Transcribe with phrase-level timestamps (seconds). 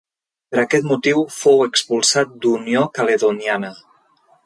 [0.55, 3.75] Per aquest motiu fou expulsat d'Unió Caledoniana.